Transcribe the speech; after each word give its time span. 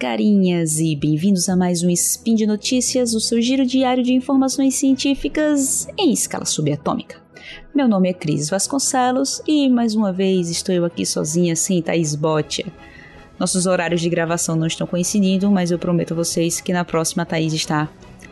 carinhas 0.00 0.80
e 0.80 0.96
bem-vindos 0.96 1.46
a 1.50 1.54
mais 1.54 1.82
um 1.82 1.90
Spin 1.90 2.34
de 2.34 2.46
Notícias, 2.46 3.12
o 3.12 3.20
seu 3.20 3.38
giro 3.38 3.66
diário 3.66 4.02
de 4.02 4.14
informações 4.14 4.76
científicas 4.76 5.86
em 5.98 6.10
escala 6.10 6.46
subatômica. 6.46 7.20
Meu 7.74 7.86
nome 7.86 8.08
é 8.08 8.14
Cris 8.14 8.48
Vasconcelos 8.48 9.42
e 9.46 9.68
mais 9.68 9.94
uma 9.94 10.10
vez 10.10 10.48
estou 10.48 10.74
eu 10.74 10.86
aqui 10.86 11.04
sozinha 11.04 11.54
sem 11.54 11.82
Thaís 11.82 12.14
Botia. 12.14 12.64
Nossos 13.38 13.66
horários 13.66 14.00
de 14.00 14.08
gravação 14.08 14.56
não 14.56 14.66
estão 14.66 14.86
coincidindo, 14.86 15.50
mas 15.50 15.70
eu 15.70 15.78
prometo 15.78 16.14
a 16.14 16.16
vocês 16.16 16.62
que 16.62 16.72
na 16.72 16.82
próxima 16.82 17.26
Thaís 17.26 17.52
está 17.52 17.86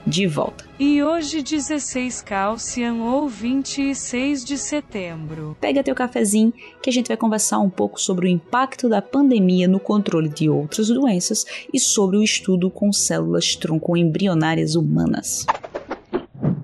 de 0.07 0.27
volta. 0.27 0.65
E 0.79 1.03
hoje 1.03 1.43
16 1.43 2.23
Calcium 2.23 3.03
ou 3.03 3.29
26 3.29 4.45
de 4.45 4.57
setembro. 4.57 5.57
Pega 5.61 5.83
teu 5.83 5.95
cafezinho 5.95 6.53
que 6.83 6.89
a 6.89 6.93
gente 6.93 7.09
vai 7.09 7.17
conversar 7.17 7.59
um 7.59 7.71
pouco 7.71 8.01
sobre 8.01 8.27
o 8.27 8.29
impacto 8.29 8.89
da 8.89 9.03
pandemia 9.03 9.67
no 9.67 9.81
controle 9.81 10.29
de 10.29 10.49
outras 10.49 10.89
doenças 10.89 11.45
e 11.73 11.79
sobre 11.79 12.17
o 12.17 12.23
estudo 12.23 12.71
com 12.71 12.93
células 12.93 13.57
tronco 13.57 13.97
embrionárias 13.97 14.75
humanas. 14.75 15.45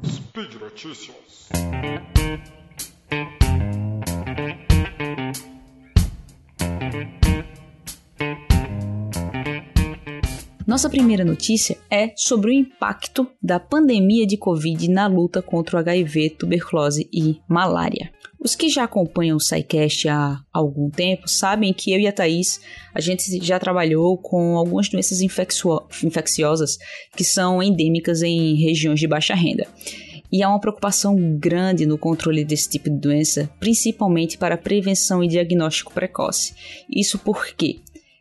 Speed 0.05 0.55
Notícias. 0.61 1.15
Nossa 10.75 10.91
primeira 10.91 11.25
notícia 11.25 11.79
é 11.89 12.13
sobre 12.17 12.51
o 12.51 12.53
impacto 12.53 13.29
da 13.41 13.61
pandemia 13.61 14.27
de 14.27 14.37
Covid 14.37 14.91
na 14.91 15.07
luta 15.07 15.41
contra 15.41 15.77
o 15.77 15.79
HIV, 15.79 16.31
tuberculose 16.31 17.09
e 17.13 17.37
malária. 17.49 18.11
Os 18.41 18.57
que 18.57 18.69
já 18.69 18.83
acompanham 18.83 19.37
o 19.37 19.41
SciCast 19.41 20.09
há 20.09 20.41
algum 20.53 20.91
tempo 20.91 21.29
sabem 21.29 21.73
que 21.73 21.93
eu 21.93 22.01
e 22.01 22.09
a 22.09 22.13
Thaís, 22.13 22.61
a 22.93 23.01
gente 23.01 23.39
já 23.41 23.61
trabalhou 23.61 24.19
com 24.19 24.57
algumas 24.57 24.89
doenças 24.89 25.21
infecciosas 25.21 26.77
que 27.15 27.23
são 27.23 27.63
endêmicas 27.63 28.21
em 28.23 28.57
regiões 28.57 28.99
de 28.99 29.07
baixa 29.07 29.33
renda. 29.33 29.69
E 30.33 30.43
há 30.43 30.49
uma 30.49 30.61
preocupação 30.61 31.39
grande 31.39 31.87
no 31.87 31.97
controle 31.97 32.45
desse 32.45 32.69
tipo 32.69 32.91
de 32.91 32.97
doença, 32.97 33.49
principalmente 33.61 34.37
para 34.37 34.59
prevenção 34.59 35.23
e 35.23 35.29
diagnóstico 35.29 35.95
precoce. 35.95 36.53
Isso 36.91 37.17
porque 37.17 37.77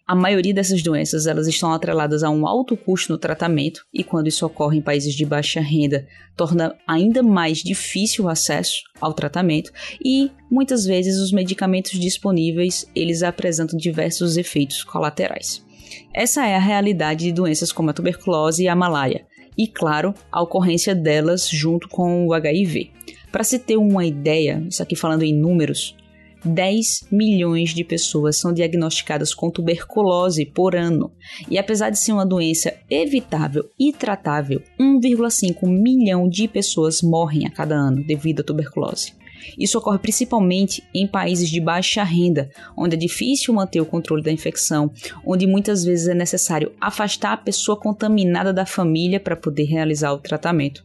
a 0.05 0.15
maioria 0.15 0.53
dessas 0.53 0.83
doenças 0.83 1.27
elas 1.27 1.47
estão 1.47 1.71
atreladas 1.71 2.23
a 2.23 2.29
um 2.29 2.45
alto 2.45 2.75
custo 2.75 3.13
no 3.13 3.17
tratamento 3.17 3.85
e 3.93 4.03
quando 4.03 4.27
isso 4.27 4.45
ocorre 4.45 4.77
em 4.77 4.81
países 4.81 5.13
de 5.15 5.25
baixa 5.25 5.61
renda, 5.61 6.05
torna 6.35 6.75
ainda 6.85 7.23
mais 7.23 7.59
difícil 7.59 8.25
o 8.25 8.29
acesso 8.29 8.83
ao 8.99 9.13
tratamento 9.13 9.71
e 10.03 10.29
muitas 10.51 10.85
vezes 10.85 11.19
os 11.19 11.31
medicamentos 11.31 11.97
disponíveis, 11.97 12.85
eles 12.93 13.23
apresentam 13.23 13.77
diversos 13.77 14.35
efeitos 14.35 14.83
colaterais. 14.83 15.65
Essa 16.13 16.45
é 16.45 16.55
a 16.55 16.59
realidade 16.59 17.25
de 17.25 17.31
doenças 17.31 17.71
como 17.71 17.89
a 17.89 17.93
tuberculose 17.93 18.63
e 18.63 18.67
a 18.67 18.75
malária, 18.75 19.25
e 19.57 19.67
claro, 19.67 20.13
a 20.31 20.41
ocorrência 20.41 20.93
delas 20.93 21.47
junto 21.47 21.87
com 21.87 22.27
o 22.27 22.33
HIV. 22.33 22.91
Para 23.31 23.43
se 23.43 23.57
ter 23.57 23.77
uma 23.77 24.05
ideia, 24.05 24.63
isso 24.69 24.83
aqui 24.83 24.95
falando 24.95 25.23
em 25.23 25.33
números, 25.33 25.95
10 26.43 27.07
milhões 27.11 27.73
de 27.73 27.83
pessoas 27.83 28.37
são 28.37 28.53
diagnosticadas 28.53 29.33
com 29.33 29.49
tuberculose 29.49 30.45
por 30.45 30.75
ano. 30.75 31.11
E 31.49 31.57
apesar 31.57 31.89
de 31.89 31.99
ser 31.99 32.11
uma 32.11 32.25
doença 32.25 32.73
evitável 32.89 33.69
e 33.79 33.93
tratável, 33.93 34.61
1,5 34.79 35.67
milhão 35.67 36.27
de 36.27 36.47
pessoas 36.47 37.01
morrem 37.01 37.45
a 37.45 37.51
cada 37.51 37.75
ano 37.75 38.03
devido 38.05 38.41
à 38.41 38.43
tuberculose. 38.43 39.13
Isso 39.57 39.77
ocorre 39.77 39.99
principalmente 39.99 40.83
em 40.93 41.07
países 41.07 41.49
de 41.49 41.59
baixa 41.59 42.03
renda, 42.03 42.49
onde 42.77 42.95
é 42.95 42.99
difícil 42.99 43.53
manter 43.53 43.81
o 43.81 43.85
controle 43.85 44.23
da 44.23 44.31
infecção, 44.31 44.91
onde 45.25 45.45
muitas 45.45 45.83
vezes 45.83 46.07
é 46.07 46.13
necessário 46.13 46.71
afastar 46.79 47.33
a 47.33 47.37
pessoa 47.37 47.77
contaminada 47.77 48.53
da 48.53 48.65
família 48.65 49.19
para 49.19 49.35
poder 49.35 49.65
realizar 49.65 50.13
o 50.13 50.19
tratamento. 50.19 50.83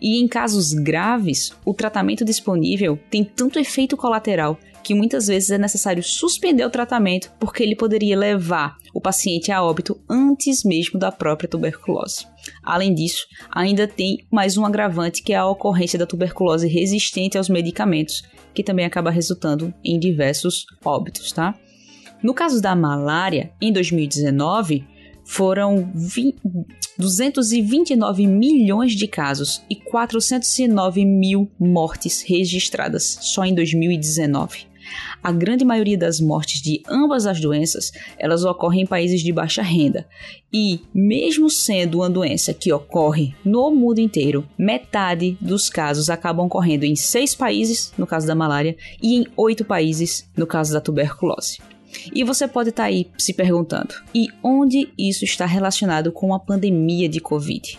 E 0.00 0.18
em 0.18 0.26
casos 0.26 0.72
graves, 0.72 1.52
o 1.64 1.74
tratamento 1.74 2.24
disponível 2.24 2.98
tem 3.10 3.22
tanto 3.22 3.58
efeito 3.58 3.96
colateral 3.96 4.58
que 4.82 4.94
muitas 4.94 5.26
vezes 5.26 5.50
é 5.50 5.58
necessário 5.58 6.02
suspender 6.02 6.64
o 6.64 6.70
tratamento 6.70 7.32
porque 7.38 7.62
ele 7.62 7.76
poderia 7.76 8.18
levar 8.18 8.76
o 8.94 9.00
paciente 9.00 9.52
a 9.52 9.62
óbito 9.62 10.00
antes 10.08 10.64
mesmo 10.64 10.98
da 10.98 11.12
própria 11.12 11.48
tuberculose. 11.48 12.26
Além 12.62 12.94
disso, 12.94 13.26
ainda 13.50 13.86
tem 13.86 14.26
mais 14.30 14.56
um 14.56 14.64
agravante 14.64 15.22
que 15.22 15.32
é 15.32 15.36
a 15.36 15.46
ocorrência 15.46 15.98
da 15.98 16.06
tuberculose 16.06 16.68
resistente 16.68 17.38
aos 17.38 17.48
medicamentos, 17.48 18.22
que 18.54 18.62
também 18.62 18.84
acaba 18.84 19.10
resultando 19.10 19.72
em 19.84 19.98
diversos 19.98 20.66
óbitos, 20.84 21.32
tá? 21.32 21.54
No 22.22 22.34
caso 22.34 22.60
da 22.60 22.74
malária, 22.76 23.52
em 23.60 23.72
2019, 23.72 24.84
foram 25.24 25.90
20, 25.94 26.36
229 26.98 28.26
milhões 28.26 28.92
de 28.92 29.06
casos 29.06 29.62
e 29.70 29.76
409 29.76 31.04
mil 31.04 31.50
mortes 31.58 32.22
registradas 32.22 33.18
só 33.20 33.44
em 33.44 33.54
2019. 33.54 34.69
A 35.22 35.32
grande 35.32 35.64
maioria 35.64 35.98
das 35.98 36.20
mortes 36.20 36.62
de 36.62 36.82
ambas 36.88 37.26
as 37.26 37.40
doenças, 37.40 37.92
elas 38.18 38.44
ocorrem 38.44 38.82
em 38.82 38.86
países 38.86 39.20
de 39.20 39.32
baixa 39.32 39.62
renda. 39.62 40.06
E, 40.52 40.80
mesmo 40.92 41.48
sendo 41.48 41.98
uma 41.98 42.10
doença 42.10 42.52
que 42.52 42.72
ocorre 42.72 43.34
no 43.44 43.70
mundo 43.70 44.00
inteiro, 44.00 44.46
metade 44.58 45.36
dos 45.40 45.68
casos 45.68 46.10
acabam 46.10 46.46
ocorrendo 46.46 46.84
em 46.84 46.96
seis 46.96 47.34
países, 47.34 47.92
no 47.96 48.06
caso 48.06 48.26
da 48.26 48.34
malária, 48.34 48.76
e 49.02 49.16
em 49.16 49.26
oito 49.36 49.64
países, 49.64 50.28
no 50.36 50.46
caso 50.46 50.72
da 50.72 50.80
tuberculose. 50.80 51.58
E 52.14 52.24
você 52.24 52.46
pode 52.46 52.70
estar 52.70 52.84
tá 52.84 52.88
aí 52.88 53.08
se 53.18 53.32
perguntando: 53.32 53.94
e 54.14 54.28
onde 54.42 54.92
isso 54.98 55.24
está 55.24 55.46
relacionado 55.46 56.12
com 56.12 56.34
a 56.34 56.38
pandemia 56.38 57.08
de 57.08 57.20
Covid? 57.20 57.78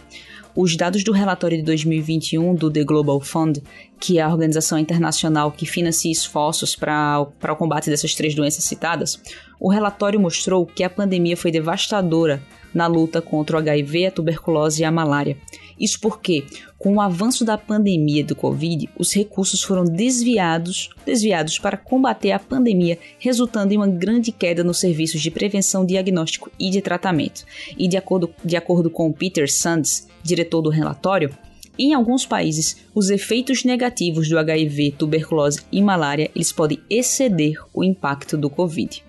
Os 0.55 0.75
dados 0.75 1.03
do 1.03 1.13
relatório 1.13 1.57
de 1.57 1.63
2021 1.63 2.53
do 2.55 2.69
The 2.69 2.83
Global 2.83 3.21
Fund, 3.21 3.61
que 3.99 4.19
é 4.19 4.21
a 4.21 4.29
organização 4.29 4.77
internacional 4.77 5.51
que 5.51 5.65
financia 5.65 6.11
esforços 6.11 6.75
para 6.75 7.21
o 7.21 7.55
combate 7.55 7.89
dessas 7.89 8.13
três 8.13 8.35
doenças 8.35 8.65
citadas, 8.65 9.17
o 9.59 9.69
relatório 9.69 10.19
mostrou 10.19 10.65
que 10.65 10.83
a 10.83 10.89
pandemia 10.89 11.37
foi 11.37 11.51
devastadora 11.51 12.41
na 12.73 12.87
luta 12.87 13.21
contra 13.21 13.55
o 13.55 13.59
HIV, 13.59 14.07
a 14.07 14.11
tuberculose 14.11 14.81
e 14.81 14.85
a 14.85 14.91
malária. 14.91 15.37
Isso 15.79 15.99
porque, 15.99 16.45
com 16.77 16.95
o 16.95 17.01
avanço 17.01 17.43
da 17.43 17.57
pandemia 17.57 18.23
do 18.23 18.35
Covid, 18.35 18.89
os 18.97 19.13
recursos 19.13 19.63
foram 19.63 19.83
desviados, 19.83 20.89
desviados 21.05 21.57
para 21.57 21.77
combater 21.77 22.31
a 22.31 22.39
pandemia, 22.39 22.99
resultando 23.17 23.73
em 23.73 23.77
uma 23.77 23.87
grande 23.87 24.31
queda 24.31 24.63
nos 24.63 24.79
serviços 24.79 25.21
de 25.21 25.31
prevenção, 25.31 25.85
diagnóstico 25.85 26.51
e 26.59 26.69
de 26.69 26.81
tratamento. 26.81 27.45
E 27.77 27.87
de 27.87 27.97
acordo, 27.97 28.29
de 28.43 28.55
acordo 28.55 28.89
com 28.89 29.11
Peter 29.11 29.51
Sands, 29.51 30.07
diretor 30.23 30.61
do 30.61 30.69
relatório, 30.69 31.35
em 31.79 31.93
alguns 31.93 32.25
países, 32.25 32.77
os 32.93 33.09
efeitos 33.09 33.63
negativos 33.63 34.29
do 34.29 34.37
HIV, 34.37 34.91
tuberculose 34.97 35.61
e 35.71 35.81
malária 35.81 36.29
eles 36.35 36.51
podem 36.51 36.79
exceder 36.89 37.55
o 37.73 37.83
impacto 37.83 38.37
do 38.37 38.49
Covid. 38.49 39.03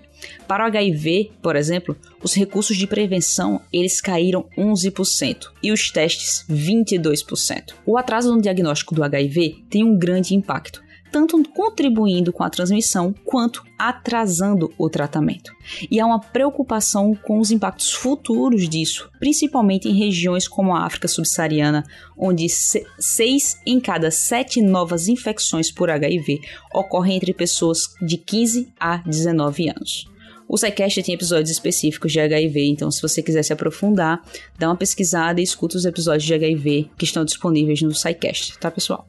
Para 0.47 0.65
o 0.65 0.66
HIV, 0.66 1.33
por 1.41 1.56
exemplo, 1.56 1.97
os 2.22 2.34
recursos 2.34 2.77
de 2.77 2.87
prevenção 2.87 3.60
eles 3.72 4.00
caíram 4.00 4.47
11% 4.56 5.49
e 5.62 5.72
os 5.72 5.91
testes 5.91 6.44
22%. 6.50 7.75
O 7.87 7.97
atraso 7.97 8.34
no 8.34 8.41
diagnóstico 8.41 8.94
do 8.94 9.03
HIV 9.03 9.65
tem 9.69 9.84
um 9.84 9.99
grande 9.99 10.34
impacto, 10.34 10.83
tanto 11.12 11.43
contribuindo 11.50 12.33
com 12.33 12.43
a 12.43 12.49
transmissão 12.49 13.15
quanto 13.25 13.62
atrasando 13.78 14.72
o 14.78 14.88
tratamento. 14.88 15.53
E 15.91 16.00
há 16.00 16.06
uma 16.06 16.19
preocupação 16.19 17.15
com 17.15 17.39
os 17.39 17.50
impactos 17.50 17.93
futuros 17.93 18.69
disso, 18.69 19.10
principalmente 19.21 19.89
em 19.89 19.94
regiões 19.94 20.49
como 20.49 20.75
a 20.75 20.84
África 20.84 21.06
subsaariana, 21.06 21.84
onde 22.16 22.47
seis 22.48 23.60
em 23.66 23.78
cada 23.78 24.10
sete 24.10 24.63
novas 24.63 25.07
infecções 25.07 25.71
por 25.71 25.91
HIV 25.91 26.41
ocorrem 26.72 27.16
entre 27.16 27.34
pessoas 27.34 27.95
de 28.01 28.16
15 28.16 28.72
a 28.80 28.97
19 28.98 29.68
anos. 29.68 30.11
O 30.53 30.59
SciCast 30.59 31.03
tem 31.03 31.15
episódios 31.15 31.49
específicos 31.49 32.13
de 32.13 32.21
HIV, 32.21 32.69
então 32.69 32.91
se 32.91 33.01
você 33.01 33.22
quiser 33.22 33.43
se 33.43 33.54
aprofundar, 33.54 34.22
dá 34.59 34.69
uma 34.69 34.77
pesquisada 34.77 35.41
e 35.41 35.43
escuta 35.43 35.78
os 35.78 35.87
episódios 35.87 36.25
de 36.25 36.34
HIV 36.34 36.91
que 36.99 37.07
estão 37.07 37.25
disponíveis 37.25 37.81
no 37.81 37.95
SciCast, 37.95 38.59
tá 38.59 38.71
pessoal? 38.71 39.07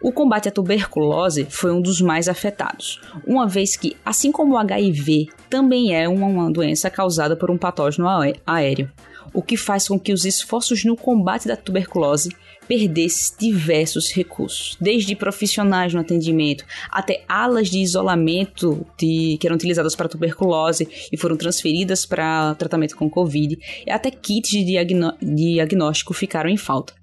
O 0.00 0.10
combate 0.10 0.48
à 0.48 0.50
tuberculose 0.50 1.46
foi 1.50 1.72
um 1.72 1.82
dos 1.82 2.00
mais 2.00 2.26
afetados, 2.26 3.02
uma 3.26 3.46
vez 3.46 3.76
que, 3.76 3.98
assim 4.02 4.32
como 4.32 4.54
o 4.54 4.56
HIV, 4.56 5.26
também 5.50 5.94
é 5.94 6.08
uma 6.08 6.50
doença 6.50 6.88
causada 6.88 7.36
por 7.36 7.50
um 7.50 7.58
patógeno 7.58 8.08
aéreo, 8.46 8.90
o 9.34 9.42
que 9.42 9.58
faz 9.58 9.88
com 9.88 10.00
que 10.00 10.14
os 10.14 10.24
esforços 10.24 10.86
no 10.86 10.96
combate 10.96 11.46
da 11.46 11.54
tuberculose 11.54 12.30
perdesse 12.68 13.32
diversos 13.38 14.12
recursos, 14.12 14.76
desde 14.78 15.16
profissionais 15.16 15.94
no 15.94 16.00
atendimento 16.00 16.64
até 16.90 17.24
alas 17.26 17.70
de 17.70 17.78
isolamento 17.78 18.86
de, 18.98 19.38
que 19.40 19.46
eram 19.46 19.56
utilizadas 19.56 19.96
para 19.96 20.08
tuberculose 20.08 20.88
e 21.10 21.16
foram 21.16 21.36
transferidas 21.36 22.04
para 22.04 22.54
tratamento 22.56 22.96
com 22.96 23.08
Covid, 23.08 23.58
e 23.86 23.90
até 23.90 24.10
kits 24.10 24.50
de 24.50 24.64
diagnóstico 25.22 26.12
ficaram 26.12 26.50
em 26.50 26.56
falta. 26.56 26.97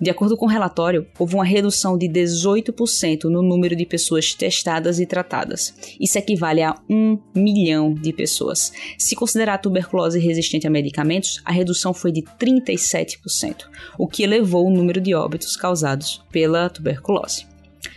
De 0.00 0.08
acordo 0.08 0.34
com 0.34 0.46
o 0.46 0.48
relatório, 0.48 1.06
houve 1.18 1.34
uma 1.34 1.44
redução 1.44 1.98
de 1.98 2.08
18% 2.08 3.24
no 3.24 3.42
número 3.42 3.76
de 3.76 3.84
pessoas 3.84 4.32
testadas 4.32 4.98
e 4.98 5.04
tratadas. 5.04 5.74
Isso 6.00 6.16
equivale 6.18 6.62
a 6.62 6.74
1 6.88 7.18
milhão 7.34 7.92
de 7.92 8.10
pessoas. 8.10 8.72
Se 8.96 9.14
considerar 9.14 9.54
a 9.54 9.58
tuberculose 9.58 10.18
resistente 10.18 10.66
a 10.66 10.70
medicamentos, 10.70 11.42
a 11.44 11.52
redução 11.52 11.92
foi 11.92 12.12
de 12.12 12.22
37%, 12.22 13.66
o 13.98 14.08
que 14.08 14.22
elevou 14.22 14.66
o 14.66 14.70
número 14.70 15.02
de 15.02 15.14
óbitos 15.14 15.54
causados 15.54 16.22
pela 16.32 16.70
tuberculose. 16.70 17.46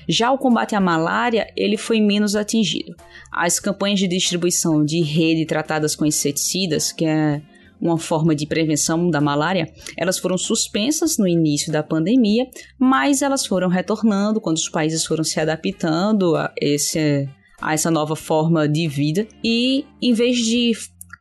Já 0.07 0.29
o 0.31 0.38
combate 0.38 0.75
à 0.75 0.81
malária, 0.81 1.47
ele 1.56 1.77
foi 1.77 2.01
menos 2.01 2.35
atingido. 2.35 2.95
As 3.31 3.59
campanhas 3.59 3.99
de 3.99 4.07
distribuição 4.07 4.83
de 4.83 5.01
rede 5.01 5.45
tratadas 5.45 5.95
com 5.95 6.06
inseticidas, 6.06 6.91
que 6.91 7.06
é 7.06 7.41
uma 7.79 7.97
forma 7.97 8.35
de 8.35 8.45
prevenção 8.45 9.09
da 9.09 9.19
malária, 9.19 9.71
elas 9.97 10.17
foram 10.17 10.37
suspensas 10.37 11.17
no 11.17 11.27
início 11.27 11.71
da 11.71 11.83
pandemia, 11.83 12.47
mas 12.79 13.21
elas 13.21 13.45
foram 13.45 13.67
retornando 13.67 14.39
quando 14.39 14.57
os 14.57 14.69
países 14.69 15.05
foram 15.05 15.23
se 15.23 15.39
adaptando 15.39 16.35
a, 16.35 16.51
esse, 16.59 17.27
a 17.61 17.73
essa 17.73 17.91
nova 17.91 18.15
forma 18.15 18.67
de 18.67 18.87
vida. 18.87 19.27
E 19.43 19.85
em 20.01 20.13
vez 20.13 20.37
de 20.37 20.71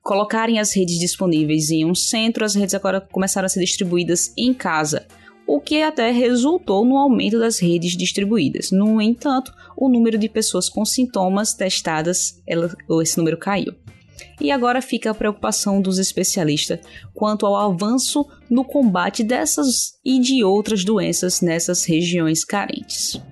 colocarem 0.03 0.59
as 0.59 0.75
redes 0.75 0.99
disponíveis 0.99 1.71
em 1.71 1.85
um 1.85 1.95
centro, 1.95 2.45
as 2.45 2.55
redes 2.55 2.75
agora 2.75 3.01
começaram 3.01 3.47
a 3.47 3.49
ser 3.49 3.61
distribuídas 3.61 4.33
em 4.37 4.53
casa 4.53 5.07
o 5.47 5.61
que 5.61 5.83
até 5.83 6.11
resultou 6.11 6.85
no 6.85 6.97
aumento 6.97 7.39
das 7.39 7.59
redes 7.59 7.97
distribuídas. 7.97 8.71
No 8.71 9.01
entanto, 9.01 9.53
o 9.77 9.89
número 9.89 10.17
de 10.17 10.29
pessoas 10.29 10.69
com 10.69 10.85
sintomas 10.85 11.53
testadas, 11.55 12.41
ela, 12.47 12.75
esse 13.03 13.19
número 13.19 13.37
caiu. 13.37 13.75
E 14.43 14.51
agora 14.51 14.83
fica 14.83 15.13
a 15.13 15.15
preocupação 15.15 15.81
dos 15.81 16.01
especialistas 16.01 16.81
quanto 17.15 17.47
ao 17.47 17.55
avanço 17.55 18.27
no 18.51 18.65
combate 18.65 19.23
dessas 19.23 19.95
e 20.05 20.19
de 20.19 20.43
outras 20.43 20.85
doenças 20.85 21.41
nessas 21.41 21.85
regiões 21.85 22.45
carentes. 22.45 23.23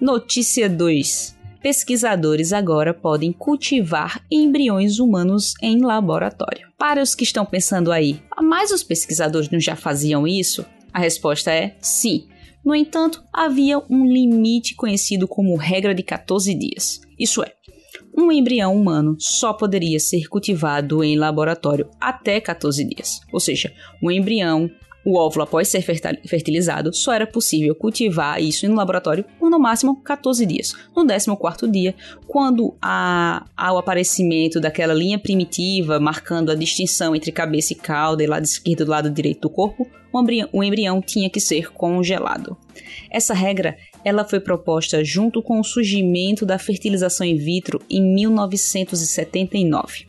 Notícia 0.00 0.70
2. 0.70 1.36
Pesquisadores 1.60 2.54
agora 2.54 2.94
podem 2.94 3.30
cultivar 3.30 4.24
embriões 4.30 4.98
humanos 4.98 5.52
em 5.60 5.82
laboratório. 5.82 6.68
Para 6.78 7.02
os 7.02 7.14
que 7.14 7.24
estão 7.24 7.44
pensando 7.44 7.92
aí, 7.92 8.22
mas 8.40 8.70
os 8.70 8.82
pesquisadores 8.82 9.50
não 9.50 9.60
já 9.60 9.76
faziam 9.76 10.26
isso? 10.26 10.64
A 10.94 10.98
resposta 10.98 11.52
é 11.52 11.76
sim. 11.78 12.26
No 12.64 12.74
entanto, 12.74 13.22
havia 13.32 13.78
um 13.90 14.06
limite 14.06 14.74
conhecido 14.74 15.28
como 15.28 15.56
regra 15.56 15.94
de 15.94 16.02
14 16.02 16.54
dias. 16.54 17.00
Isso 17.18 17.42
é, 17.42 17.52
um 18.18 18.32
embrião 18.32 18.74
humano 18.74 19.16
só 19.20 19.52
poderia 19.52 20.00
ser 20.00 20.28
cultivado 20.28 21.04
em 21.04 21.16
laboratório 21.16 21.88
até 22.00 22.40
14 22.40 22.84
dias. 22.84 23.20
Ou 23.32 23.38
seja, 23.38 23.72
um 24.02 24.10
embrião, 24.10 24.68
o 25.04 25.16
óvulo 25.16 25.44
após 25.44 25.68
ser 25.68 25.82
fertilizado, 25.82 26.94
só 26.94 27.12
era 27.12 27.26
possível 27.26 27.74
cultivar 27.74 28.42
isso 28.42 28.68
no 28.68 28.74
laboratório 28.74 29.24
por 29.38 29.48
no 29.48 29.58
máximo 29.58 30.02
14 30.02 30.44
dias. 30.44 30.74
No 30.94 31.06
14 31.36 31.70
dia, 31.70 31.94
quando 32.26 32.76
há, 32.82 33.46
há 33.56 33.72
o 33.72 33.78
aparecimento 33.78 34.60
daquela 34.60 34.92
linha 34.92 35.18
primitiva 35.18 35.98
marcando 35.98 36.50
a 36.50 36.54
distinção 36.54 37.16
entre 37.16 37.32
cabeça 37.32 37.72
e 37.72 37.76
cauda 37.76 38.22
e 38.22 38.26
lado 38.26 38.44
esquerdo 38.44 38.82
e 38.82 38.86
lado 38.86 39.10
direito 39.10 39.42
do 39.42 39.50
corpo, 39.50 39.88
o 40.12 40.20
embrião, 40.20 40.48
o 40.52 40.64
embrião 40.64 41.00
tinha 41.00 41.30
que 41.30 41.40
ser 41.40 41.72
congelado. 41.72 42.56
Essa 43.10 43.34
regra 43.34 43.76
ela 44.04 44.24
foi 44.24 44.40
proposta 44.40 45.04
junto 45.04 45.42
com 45.42 45.60
o 45.60 45.64
surgimento 45.64 46.46
da 46.46 46.58
fertilização 46.58 47.26
in 47.26 47.36
vitro 47.36 47.80
em 47.90 48.02
1979. 48.02 50.06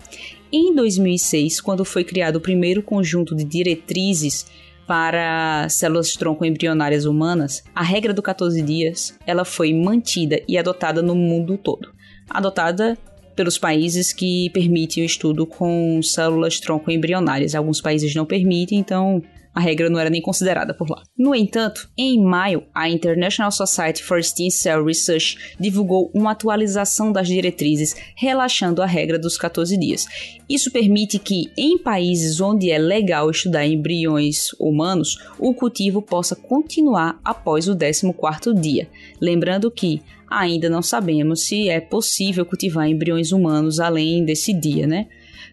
Em 0.52 0.74
2006, 0.74 1.62
quando 1.62 1.86
foi 1.86 2.04
criado 2.04 2.38
o 2.38 2.42
primeiro 2.42 2.82
conjunto 2.82 3.36
de 3.36 3.44
diretrizes 3.44 4.48
para 4.90 5.70
células 5.70 6.14
tronco 6.14 6.44
embrionárias 6.44 7.06
humanas, 7.06 7.64
a 7.76 7.84
regra 7.84 8.12
do 8.12 8.24
14 8.24 8.60
dias 8.64 9.16
ela 9.24 9.46
foi 9.46 9.72
mantida 9.72 10.42
e 10.48 10.58
adotada 10.58 11.00
no 11.00 11.14
mundo 11.14 11.60
todo. 11.60 11.94
Adotada 12.28 12.98
pelos 13.36 13.56
países 13.56 14.12
que 14.12 14.50
permitem 14.50 15.04
o 15.04 15.06
estudo 15.06 15.46
com 15.46 16.02
células 16.02 16.60
tronco 16.60 16.90
embrionárias. 16.90 17.54
Alguns 17.54 17.80
países 17.80 18.16
não 18.16 18.26
permitem, 18.26 18.80
então 18.80 19.22
a 19.60 19.62
regra 19.62 19.90
não 19.90 20.00
era 20.00 20.10
nem 20.10 20.22
considerada 20.22 20.74
por 20.74 20.90
lá. 20.90 21.04
No 21.18 21.36
entanto, 21.36 21.90
em 21.98 22.24
maio, 22.24 22.64
a 22.74 22.90
International 22.90 23.52
Society 23.52 24.02
for 24.02 24.24
Stem 24.24 24.50
Cell 24.50 24.86
Research 24.86 25.38
divulgou 25.60 26.10
uma 26.16 26.32
atualização 26.32 27.12
das 27.12 27.28
diretrizes, 27.28 27.94
relaxando 28.16 28.82
a 28.82 28.86
regra 28.86 29.20
dos 29.20 29.38
14 29.38 29.78
dias. 29.78 30.06
Isso 30.50 30.72
permite 30.72 31.20
que, 31.20 31.52
em 31.58 31.78
países 31.78 32.40
onde 32.40 32.72
é 32.72 32.78
legal 32.78 33.30
estudar 33.30 33.68
embriões 33.68 34.54
humanos, 34.58 35.18
o 35.38 35.54
cultivo 35.54 36.02
possa 36.02 36.38
continuar 36.38 37.20
após 37.24 37.68
o 37.68 37.76
14º 37.76 38.58
dia. 38.58 38.88
Lembrando 39.20 39.70
que 39.70 40.02
ainda 40.30 40.70
não 40.70 40.82
sabemos 40.82 41.42
se 41.42 41.68
é 41.68 41.82
possível 41.82 42.46
cultivar 42.46 42.88
embriões 42.88 43.34
humanos 43.34 43.80
além 43.80 44.24
desse 44.24 44.54
dia, 44.54 44.88
né? 44.88 45.08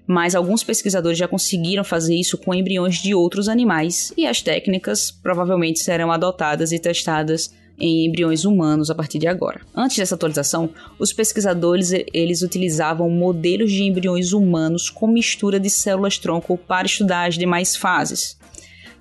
Mas 0.07 0.35
alguns 0.35 0.63
pesquisadores 0.63 1.19
já 1.19 1.27
conseguiram 1.27 1.83
fazer 1.83 2.15
isso 2.15 2.39
com 2.39 2.55
embriões 2.55 2.97
de 2.97 3.15
outros 3.15 3.49
animais 3.49 4.13
e 4.17 4.27
as 4.27 4.41
técnicas 4.41 5.11
provavelmente 5.11 5.81
serão 5.81 6.13
adotadas 6.13 6.73
e 6.73 6.79
testadas 6.79 7.53
em 7.79 8.07
embriões 8.07 8.45
humanos 8.45 8.91
a 8.91 8.95
partir 8.95 9.19
de 9.19 9.27
agora. 9.27 9.61
Antes 9.75 9.99
dessa 9.99 10.15
atualização, 10.15 10.71
os 10.99 11.13
pesquisadores 11.13 11.93
eles 12.13 12.43
utilizavam 12.43 13.11
modelos 13.11 13.71
de 13.71 13.83
embriões 13.83 14.33
humanos 14.33 14.89
com 14.89 15.07
mistura 15.07 15.61
de 15.61 15.69
células-tronco 15.69 16.57
para 16.57 16.87
estudar 16.87 17.29
as 17.29 17.37
demais 17.37 17.77
fases. 17.77 18.39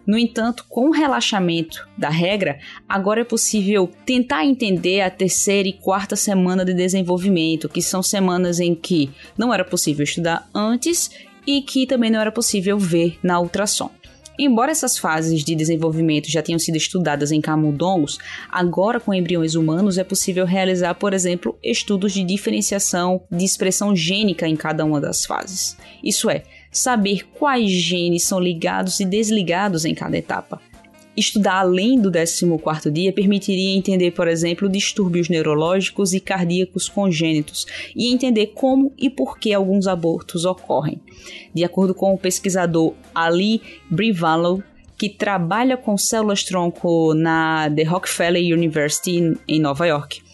No 0.06 0.18
entanto, 0.18 0.66
com 0.70 0.90
o 0.90 0.92
relaxamento 0.92 1.88
da 1.98 2.10
regra, 2.10 2.60
agora 2.88 3.22
é 3.22 3.24
possível 3.24 3.90
tentar 4.06 4.46
entender 4.46 5.02
a 5.02 5.10
terceira 5.10 5.68
e 5.68 5.74
quarta 5.74 6.16
semana 6.16 6.64
de 6.64 6.74
desenvolvimento, 6.74 7.68
que 7.68 7.82
são 7.82 8.04
semanas 8.04 8.60
em 8.60 8.76
que 8.76 9.10
não 9.38 9.54
era 9.54 9.66
possível 9.66 10.04
estudar 10.04 10.48
antes 10.54 11.10
e 11.48 11.62
que 11.62 11.88
também 11.88 12.12
não 12.12 12.20
era 12.20 12.32
possível 12.32 12.78
ver 12.78 13.18
na 13.24 13.40
ultrassom. 13.40 13.90
Embora 14.38 14.72
essas 14.72 14.98
fases 14.98 15.44
de 15.44 15.56
desenvolvimento 15.56 16.30
já 16.30 16.42
tenham 16.42 16.60
sido 16.60 16.76
estudadas 16.76 17.32
em 17.32 17.40
camundongos, 17.40 18.18
agora 18.52 19.00
com 19.00 19.14
embriões 19.14 19.56
humanos 19.56 19.98
é 19.98 20.04
possível 20.04 20.46
realizar, 20.46 20.94
por 20.96 21.14
exemplo, 21.14 21.58
estudos 21.64 22.14
de 22.14 22.24
diferenciação 22.24 23.24
de 23.32 23.46
expressão 23.46 23.96
gênica 23.96 24.46
em 24.46 24.56
cada 24.56 24.84
uma 24.84 25.00
das 25.00 25.26
fases. 25.26 25.78
Isso 26.04 26.30
é, 26.30 26.44
saber 26.76 27.26
quais 27.38 27.72
genes 27.72 28.24
são 28.24 28.40
ligados 28.40 29.00
e 29.00 29.06
desligados 29.06 29.86
em 29.86 29.96
cada 29.96 30.18
etapa. 30.18 30.62
Estudar 31.16 31.60
além 31.60 32.00
do 32.02 32.12
14º 32.12 32.92
dia 32.92 33.14
permitiria 33.14 33.78
entender, 33.78 34.12
por 34.12 34.28
exemplo, 34.28 34.68
distúrbios 34.68 35.30
neurológicos 35.30 36.14
e 36.14 36.20
cardíacos 36.20 36.90
congênitos 36.90 37.66
e 37.96 38.14
entender 38.14 38.48
como 38.48 38.92
e 38.98 39.10
por 39.10 39.40
que 39.40 39.54
alguns 39.54 39.88
abortos 39.88 40.44
ocorrem. 40.44 41.00
De 41.54 41.64
acordo 41.64 41.96
com 41.96 42.14
o 42.14 42.18
pesquisador 42.18 42.94
Ali 43.14 43.62
Brivalow, 43.90 44.62
que 44.98 45.08
trabalha 45.08 45.78
com 45.78 45.98
células-tronco 45.98 47.14
na 47.14 47.72
The 47.74 47.84
Rockefeller 47.84 48.44
University 48.54 49.38
em 49.48 49.60
Nova 49.62 49.88
York. 49.88 50.25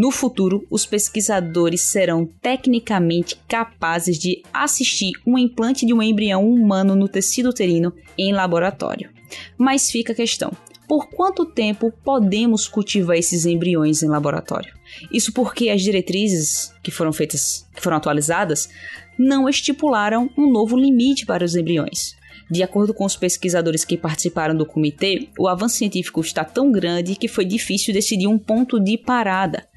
No 0.00 0.10
futuro, 0.10 0.66
os 0.70 0.86
pesquisadores 0.86 1.82
serão 1.82 2.24
tecnicamente 2.24 3.38
capazes 3.46 4.18
de 4.18 4.42
assistir 4.50 5.12
um 5.26 5.36
implante 5.36 5.84
de 5.84 5.92
um 5.92 6.02
embrião 6.02 6.48
humano 6.48 6.96
no 6.96 7.06
tecido 7.06 7.50
uterino 7.50 7.92
em 8.16 8.32
laboratório. 8.32 9.10
Mas 9.58 9.90
fica 9.90 10.14
a 10.14 10.16
questão: 10.16 10.52
por 10.88 11.10
quanto 11.10 11.44
tempo 11.44 11.92
podemos 12.02 12.66
cultivar 12.66 13.18
esses 13.18 13.44
embriões 13.44 14.02
em 14.02 14.08
laboratório? 14.08 14.72
Isso 15.12 15.34
porque 15.34 15.68
as 15.68 15.82
diretrizes 15.82 16.72
que 16.82 16.90
foram 16.90 17.12
feitas, 17.12 17.68
que 17.74 17.82
foram 17.82 17.98
atualizadas, 17.98 18.70
não 19.18 19.50
estipularam 19.50 20.30
um 20.34 20.50
novo 20.50 20.78
limite 20.78 21.26
para 21.26 21.44
os 21.44 21.54
embriões. 21.54 22.16
De 22.50 22.64
acordo 22.64 22.92
com 22.92 23.04
os 23.04 23.16
pesquisadores 23.16 23.84
que 23.84 23.96
participaram 23.96 24.56
do 24.56 24.66
comitê, 24.66 25.28
o 25.38 25.46
avanço 25.46 25.76
científico 25.76 26.20
está 26.20 26.44
tão 26.44 26.72
grande 26.72 27.14
que 27.14 27.28
foi 27.28 27.44
difícil 27.44 27.94
decidir 27.94 28.26
um 28.26 28.38
ponto 28.38 28.80
de 28.80 28.98
parada. 28.98 29.68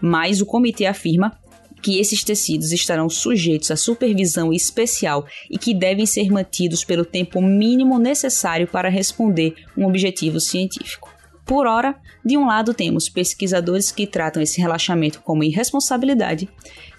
Mas 0.00 0.40
o 0.40 0.46
comitê 0.46 0.86
afirma 0.86 1.38
que 1.82 1.98
esses 1.98 2.24
tecidos 2.24 2.72
estarão 2.72 3.10
sujeitos 3.10 3.70
à 3.70 3.76
supervisão 3.76 4.54
especial 4.54 5.26
e 5.50 5.58
que 5.58 5.74
devem 5.74 6.06
ser 6.06 6.30
mantidos 6.30 6.82
pelo 6.82 7.04
tempo 7.04 7.42
mínimo 7.42 7.98
necessário 7.98 8.66
para 8.66 8.88
responder 8.88 9.54
um 9.76 9.86
objetivo 9.86 10.40
científico. 10.40 11.12
Por 11.44 11.66
ora, 11.66 11.94
de 12.24 12.38
um 12.38 12.46
lado 12.46 12.72
temos 12.72 13.10
pesquisadores 13.10 13.92
que 13.92 14.06
tratam 14.06 14.42
esse 14.42 14.62
relaxamento 14.62 15.20
como 15.20 15.44
irresponsabilidade 15.44 16.48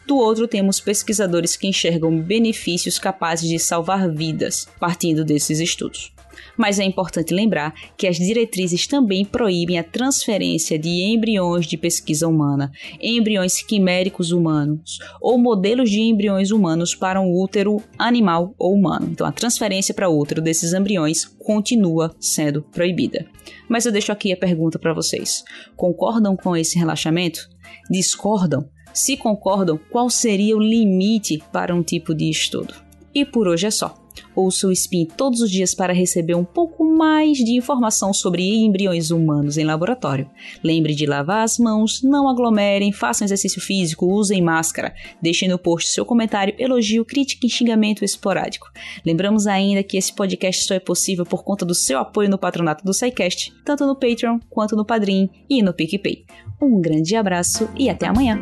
do 0.08 0.18
outro, 0.18 0.48
temos 0.48 0.80
pesquisadores 0.80 1.56
que 1.56 1.68
enxergam 1.68 2.22
benefícios 2.22 3.00
capazes 3.00 3.50
de 3.50 3.58
salvar 3.58 4.10
vidas 4.10 4.68
partindo 4.80 5.26
desses 5.26 5.60
estudos. 5.60 6.14
Mas 6.58 6.80
é 6.80 6.84
importante 6.84 7.34
lembrar 7.34 7.74
que 7.98 8.08
as 8.08 8.18
diretrizes 8.18 8.88
também 8.88 9.26
proíbem 9.26 9.80
a 9.80 9.84
transferência 9.84 10.78
de 10.78 10.90
embriões 10.90 11.66
de 11.66 11.78
pesquisa 11.78 12.28
humana, 12.28 12.72
embriões 13.02 13.62
quiméricos 13.62 14.32
humanos 14.32 15.00
ou 15.22 15.38
modelos 15.38 15.90
de 15.90 16.02
embriões 16.02 16.52
humanos 16.52 16.94
para 16.94 17.20
um 17.20 17.32
útero 17.34 17.82
animal 17.98 18.54
ou 18.58 18.74
humano. 18.74 19.08
Então, 19.12 19.26
a 19.26 19.32
transferência 19.32 19.94
para 19.94 20.10
útero 20.10 20.42
desses 20.42 20.74
embriões 20.74 21.26
continua 21.26 22.16
sendo 22.20 22.62
proibida. 22.62 23.26
Mas 23.68 23.86
eu 23.86 23.92
deixo 23.92 24.12
aqui 24.12 24.32
a 24.32 24.38
pergunta 24.38 24.80
para 24.80 24.94
vocês: 24.94 25.44
concordam 25.76 26.36
com 26.36 26.56
esse 26.56 26.78
relaxamento? 26.78 27.50
Discordam? 27.90 28.70
Se 28.96 29.18
concordam, 29.18 29.78
qual 29.92 30.10
seria 30.10 30.56
o 30.56 30.60
limite 30.62 31.44
para 31.52 31.76
um 31.76 31.84
tipo 31.84 32.16
de 32.16 32.30
estudo? 32.30 32.74
E 33.14 33.26
por 33.26 33.46
hoje 33.46 33.68
é 33.68 33.72
só. 33.72 33.94
Ouça 34.34 34.68
o 34.68 34.72
SPIN 34.72 35.06
todos 35.06 35.42
os 35.42 35.52
dias 35.52 35.76
para 35.76 35.92
receber 35.92 36.34
um 36.34 36.46
pouco 36.46 36.86
mais 36.86 37.40
de 37.40 37.58
informação 37.58 38.14
sobre 38.14 38.56
embriões 38.64 39.12
humanos 39.12 39.58
em 39.58 39.66
laboratório. 39.66 40.30
Lembre 40.64 40.96
de 40.96 41.06
lavar 41.06 41.44
as 41.44 41.58
mãos, 41.58 42.02
não 42.02 42.30
aglomerem, 42.30 42.94
façam 42.94 43.26
exercício 43.26 43.60
físico, 43.60 44.06
usem 44.06 44.42
máscara. 44.42 44.96
Deixe 45.22 45.46
no 45.46 45.60
post 45.60 45.92
seu 45.92 46.06
comentário, 46.06 46.56
elogio, 46.58 47.04
crítica 47.04 47.46
e 47.46 47.50
xingamento 47.50 48.06
esporádico. 48.06 48.72
Lembramos 49.06 49.46
ainda 49.46 49.84
que 49.84 49.98
esse 49.98 50.14
podcast 50.14 50.64
só 50.64 50.74
é 50.74 50.80
possível 50.80 51.26
por 51.26 51.44
conta 51.44 51.66
do 51.66 51.76
seu 51.76 52.00
apoio 52.00 52.30
no 52.30 52.38
patronato 52.38 52.86
do 52.86 52.94
SciCast, 52.94 53.54
tanto 53.66 53.86
no 53.86 53.96
Patreon 53.96 54.40
quanto 54.50 54.74
no 54.74 54.86
Padrim 54.86 55.30
e 55.50 55.62
no 55.62 55.74
PicPay. 55.74 56.24
Um 56.62 56.80
grande 56.80 57.14
abraço 57.18 57.70
e 57.78 57.90
até 57.90 58.08
amanhã! 58.08 58.42